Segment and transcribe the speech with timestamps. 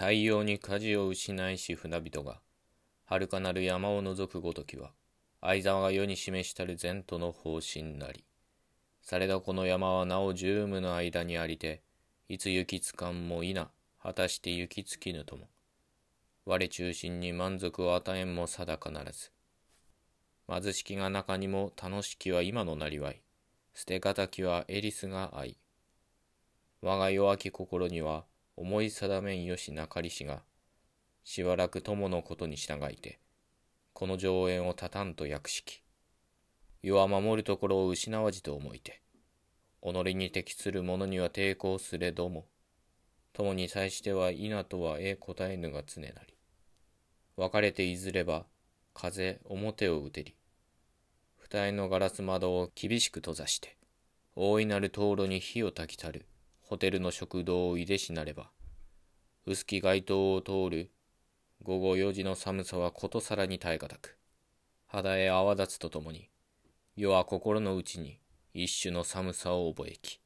[0.00, 2.40] 太陽に舵を失いし船人が、
[3.04, 4.92] 遥かなる山を除くごときは、
[5.42, 8.24] 相沢が世に示したる前途の方針なり。
[9.02, 11.82] されどこの山はなお十無の間にありて、
[12.30, 13.68] いつ行きつかんもいな、
[14.02, 15.50] 果たして行きつきぬとも。
[16.46, 19.32] 我中心に満足を与えんも定かならず。
[20.48, 23.20] 貧しきが中にも楽しきは今のなりわい。
[23.74, 25.58] 捨てがたきはエリスが愛。
[26.80, 28.24] 我が弱き心には
[28.60, 30.42] 思い定めんよしなかりしが、
[31.24, 33.18] しばらく友のことに従いて、
[33.94, 35.82] この上演をたたんと訳しき。
[36.82, 39.00] 世は守るところを失わじと思いて、
[39.82, 42.48] 己に適する者には抵抗すれども、
[43.32, 46.36] 友に際しては稲とはえ答えぬが常なり。
[47.36, 48.44] 別れていずれば、
[48.92, 50.36] 風表を打てり。
[51.38, 53.78] 二重のガラス窓を厳しく閉ざして、
[54.36, 56.26] 大いなる灯炉に火を焚きたる、
[56.70, 58.48] ホテルの食堂をいでしなれば、
[59.44, 60.92] 薄き街灯を通る
[61.64, 64.16] 午後四時の寒さはことさらに耐え難く、
[64.86, 66.30] 肌へ泡立つとともに、
[66.94, 68.20] 世は心の内に
[68.54, 70.20] 一種の寒さを覚えき。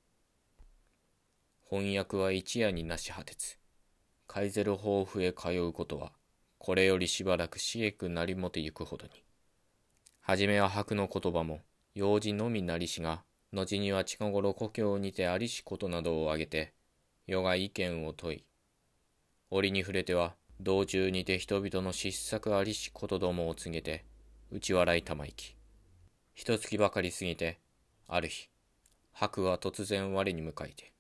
[1.71, 3.59] 翻訳は一夜になし果てつ。
[4.27, 6.13] カイゼルホーフへ通うことは、
[6.59, 9.25] これよりしばらくしえくなりもてゆくほどに。
[10.21, 11.63] はじめは白の言葉も、
[11.95, 13.25] 用事のみなりしが、
[13.55, 16.75] 後には近頃故郷にてありしことなどを挙げて、
[17.29, 18.45] 世が意見を問い、
[19.51, 24.05] 折に触れては、道中にて人々の失策ありしことどもを告げて、
[24.51, 25.55] 内笑いたまいき。
[26.35, 27.61] 一月ばかり過ぎて、
[28.09, 28.51] ある日、
[29.13, 30.93] 白は突然我に向かいて、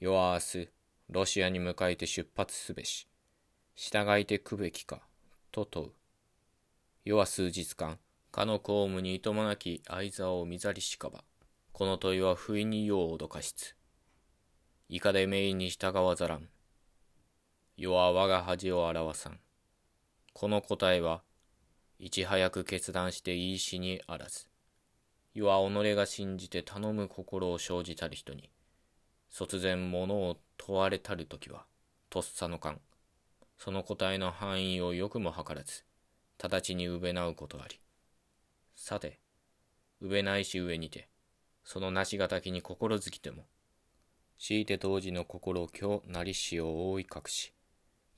[0.00, 0.68] 世は明日、
[1.10, 3.06] ロシアに向かいて出発すべし、
[3.76, 5.00] 従いてくべきか、
[5.52, 5.92] と問う。
[7.04, 7.98] 世は数日間、
[8.32, 11.22] かの公務にいともなき相沢を見ざりしかば、
[11.82, 13.74] この問いは不意に世を脅かしつ。
[14.88, 16.48] いかで名医に従わざらん。
[17.76, 19.40] 世は我が恥を表さん。
[20.32, 21.24] この答えは、
[21.98, 24.46] いち早く決断していいしにあらず。
[25.34, 28.48] 世は己が信じて頼む心を生じたる人に、
[29.34, 31.64] 突然物を問われたるときは、
[32.10, 32.80] とっさの勘。
[33.58, 35.82] その答えの範囲をよくも計らず、
[36.40, 37.80] 直ちにうべなうことあり。
[38.76, 39.18] さて、
[40.00, 41.08] うべないし上にて、
[41.64, 43.46] そのなしがたきに心づきても、
[44.38, 47.52] 強いて当時の心を今日なりしを覆い隠し、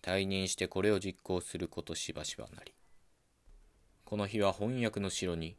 [0.03, 2.75] 退任してこれを実行することしばしばなり。
[4.05, 5.57] この日は翻訳の城に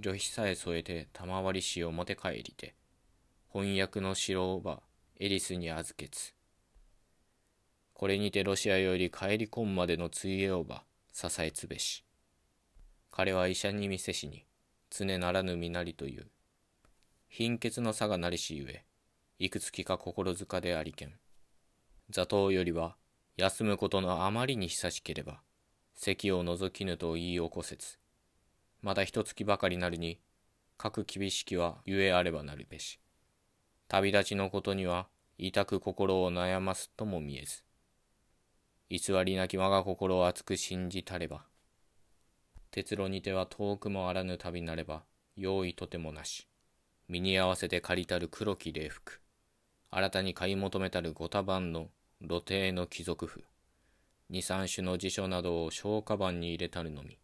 [0.00, 2.74] 旅費さえ添えて賜りしを持て帰りて、
[3.52, 4.82] 翻訳の城をば
[5.18, 6.34] エリスに預けつ。
[7.94, 12.04] これにてロシアより帰り込むまでの追えをば支えつべし。
[13.10, 14.44] 彼は医者に見せしに、
[14.90, 16.28] 常ならぬ身なりという。
[17.28, 18.84] 貧血の差がなりしゆえ、
[19.38, 21.18] いくつきか心塚でありけん。
[22.08, 22.96] 座頭よりは、
[23.36, 25.42] 休むことのあまりに久しければ、
[25.94, 27.98] 席を除きぬと言い起こせず。
[28.80, 30.20] まだ一月ばかりなるに、
[30.78, 33.00] 各厳しきはゆえあればなるべし。
[33.88, 35.08] 旅立ちのことには、
[35.38, 37.64] 痛く心を悩ますとも見えず。
[38.88, 41.44] 偽りなき我が心を熱く信じたれば。
[42.70, 45.04] 鉄路にては遠くもあらぬ旅なれば、
[45.36, 46.48] 用意とてもなし。
[47.08, 49.20] 身に合わせて借りたる黒き礼服。
[49.90, 51.88] 新たに買い求めたるご多番の
[52.26, 53.44] 露呈の貴族譜。
[54.28, 57.18] 二三種の辞書などを消化版に入れたるのみ。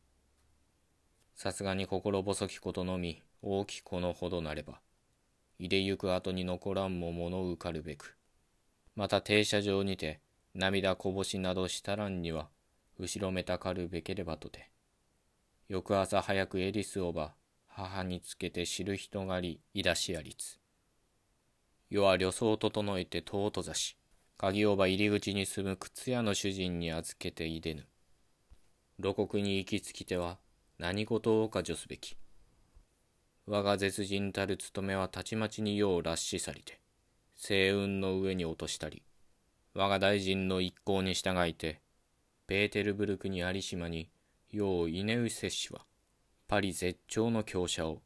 [1.34, 4.81] さすがに心細きことのみ大きこのほどなれば、
[5.59, 8.16] いでゆく後に残らんも物浮かるべく。
[8.94, 10.20] また停車場にて
[10.54, 12.49] 涙こぼしなどしたらんには、
[13.00, 14.70] 後ろめたかるべければとて。
[15.69, 17.34] 翌朝早くエリスをば
[17.75, 20.59] 母につけて知る人がりいだしやりつ。
[21.88, 23.97] 世は旅装を整えて戸を閉ざし、
[24.37, 27.87] 鍵をば入り口に住む靴屋の主人に預けていでぬ。
[29.00, 30.38] 露国に行きつきては、
[30.78, 32.16] 何事をか助すべき。
[33.47, 36.78] 我が絶人たる務めはたちまちに世を辣し去りて、
[37.37, 39.03] 星雲の上に落としたり、
[39.72, 41.81] 我が大臣の一行に従いて、
[42.46, 44.11] ペーテルブルクに有島に
[44.50, 45.87] 世を稲う摂氏は、
[46.52, 48.02] パリ絶頂の強者を、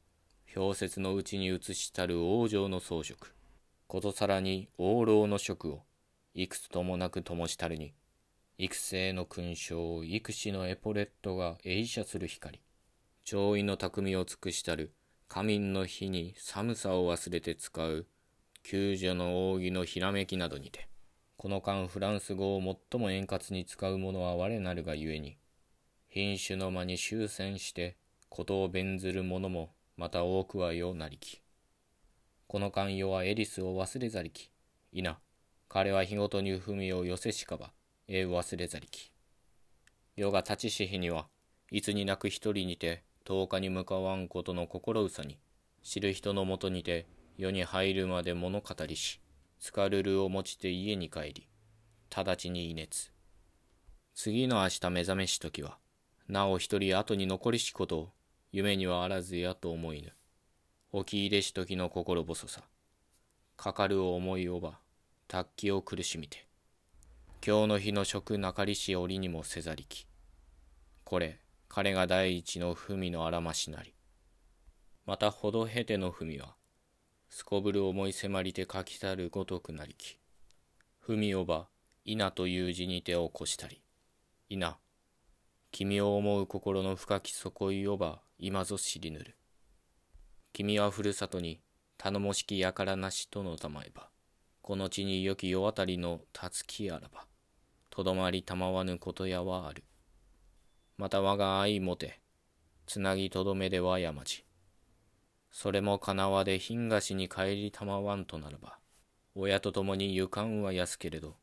[0.54, 3.16] 氷雪のうちに移したる王城の装飾、
[3.88, 5.82] ことさらに王老の職を、
[6.32, 7.92] いくつともなく灯したるに、
[8.56, 12.60] 育成の勲章、幾子のエポレットが映写する光。
[13.24, 14.92] 上位の匠を尽くしたる
[15.26, 18.06] 仮眠の日に寒さを忘れて使う
[18.62, 20.88] 救助の扇のひらめきなどにて、
[21.36, 25.36] この間フランス語を最も円滑に使う者は我なるがゆえに、
[26.08, 27.96] 品種の間に終戦して、
[28.36, 31.40] ことを弁ずる者もまた多くはよなりき。
[32.46, 34.50] この間世はエリスを忘れざりき。
[34.92, 35.18] いな、
[35.70, 37.72] 彼は日ごとに踏みを寄せしかば、
[38.08, 39.10] え忘れざりき。
[40.16, 41.28] 世が立ちし日には、
[41.70, 45.38] いつになく一人にて、十日に向かわんことの心うさに、
[45.82, 47.06] 知る人のもとにて、
[47.38, 49.18] 世に入るまで物語りし、
[49.60, 51.48] つかるるを持ちて家に帰り、
[52.14, 53.12] 直ちに居熱。
[54.14, 55.78] 次の明日目覚めし時は、
[56.28, 58.12] なお一人後に残りしことを、
[58.56, 60.14] 夢にはあらずやと思いぬ。
[61.04, 62.62] 起き入れし時の心細さ。
[63.54, 64.78] かかる思いをば、
[65.28, 66.46] 卓起を苦しみて。
[67.46, 70.06] 今日の日の食なかりし折にもせざりき。
[71.04, 71.38] これ、
[71.68, 73.92] 彼が第一の文のあらましなり。
[75.04, 76.54] またほどへての文は、
[77.28, 80.18] すこぶる思い迫りて書き去るごとくなりき。
[81.00, 81.68] 文をば、
[82.06, 83.82] 稲という字に手をこしたり。
[84.48, 84.78] 稲、
[85.72, 89.34] 君を思う心の深き底いをば、今ぞ知りぬる。
[90.52, 91.62] 君はふるさとに、
[91.96, 94.10] 頼もしきやからなしとのたまえば、
[94.60, 97.26] この地に良き世渡りのたつきあらば、
[97.88, 99.84] とどまりたまわぬことやはある。
[100.98, 102.20] また我が愛もて、
[102.84, 104.44] つなぎとどめでは山地。
[105.50, 108.78] それもかなわで品菓子に帰りたまわんとならば、
[109.34, 111.36] 親と共にゆかんは安けれど、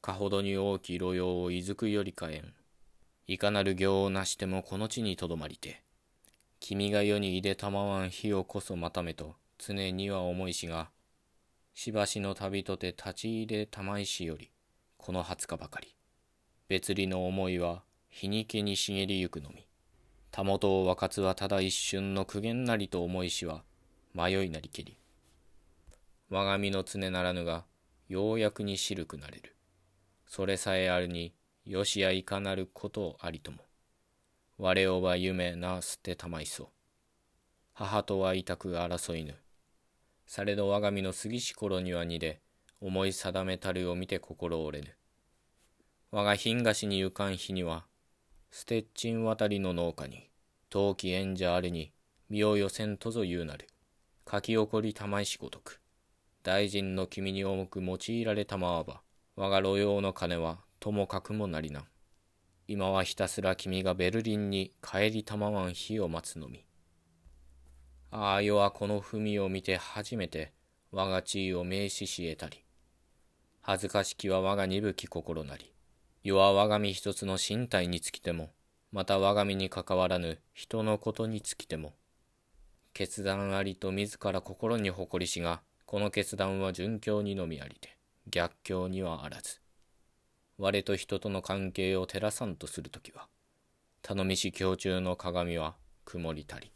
[0.00, 2.54] かほどに大きい路用をいずくよりかえん。
[3.26, 5.82] いかなる行をなしてもこの地にとどまりて、
[6.60, 10.90] 君が世にいでたまわん日をこそまためと常には思いしが、
[11.74, 14.52] しばしの旅とて立ち入れたまいしより、
[14.98, 15.96] この20日ばかり。
[16.68, 19.66] 別離の思いは日にけに茂りゆくのみ。
[20.30, 23.64] たもとを分かつはただ一瞬の苦言なりと思いしは
[24.14, 24.98] 迷いなりけり。
[26.28, 27.64] 我が身の常ならぬが、
[28.08, 29.56] ようやくに白くなれる。
[30.26, 31.34] それさえあるに、
[31.64, 33.69] よしやいかなることありとも。
[34.62, 36.68] 我をは夢なすてたまいそ。
[37.72, 39.34] 母とは痛く争いぬ。
[40.26, 42.42] されど我が身の過ぎし頃にはにで、
[42.78, 44.94] 思い定めたるを見て心折れぬ。
[46.10, 47.86] 我が品菓子にゆかん日には、
[48.50, 50.28] ステッチン渡りの農家に、
[50.68, 51.90] 陶器縁者あれに、
[52.28, 53.66] 身を寄せんとぞ言うなる。
[54.30, 55.80] 書き起こりたまいしごとく。
[56.42, 59.00] 大臣の君に重く用いられたまわば、
[59.36, 61.89] 我が路用の金はともかくもなりなん。
[62.72, 66.64] 今はひたすら君がベルリンに帰りたまわん日を待つのみ。
[68.12, 70.52] ああ、世はこの文を見て初めて
[70.92, 72.62] 我が地位を名詞し得たり。
[73.60, 75.74] 恥ずかしきは我が鈍き心なり。
[76.22, 78.52] 世は我が身一つの身体につきても、
[78.92, 81.94] また我が身に関わらぬ人のことにつきても、
[82.92, 89.60] 決断ありと自ら心に誇りしが、この決断は順境にのみありて、逆境にはあらず。
[90.62, 93.28] 我と人との関係を照らさんとするときは、
[94.02, 95.74] 頼みし胸中の鏡は
[96.04, 96.70] 曇りたり。